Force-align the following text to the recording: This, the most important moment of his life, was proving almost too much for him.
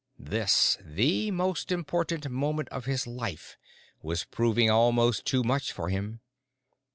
This, 0.17 0.79
the 0.83 1.29
most 1.29 1.71
important 1.71 2.27
moment 2.27 2.69
of 2.69 2.85
his 2.85 3.05
life, 3.05 3.55
was 4.01 4.23
proving 4.25 4.67
almost 4.67 5.25
too 5.27 5.43
much 5.43 5.71
for 5.71 5.89
him. 5.89 6.21